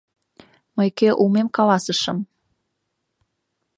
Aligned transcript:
Мый 0.75 0.89
кӧ 0.99 1.07
улмем 1.21 1.47
каласышым. 1.55 2.17